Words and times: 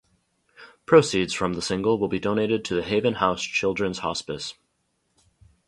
Proceeds 0.87 1.31
from 1.31 1.53
the 1.53 1.61
single 1.61 1.99
will 1.99 2.07
be 2.07 2.17
donated 2.17 2.65
to 2.65 2.73
the 2.73 2.81
Haven 2.81 3.13
House 3.13 3.43
Children's 3.43 3.99
Hospice. 3.99 4.55